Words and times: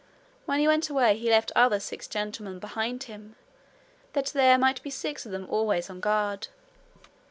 When 0.47 0.57
he 0.59 0.67
went 0.67 0.89
away 0.89 1.15
he 1.15 1.29
left 1.29 1.51
other 1.55 1.79
six 1.79 2.07
gentlemen 2.07 2.57
behind 2.57 3.03
him, 3.03 3.35
that 4.13 4.25
there 4.33 4.57
might 4.57 4.81
be 4.81 4.89
six 4.89 5.27
of 5.27 5.31
them 5.31 5.45
always 5.47 5.91
on 5.91 5.99
guard. 5.99 6.47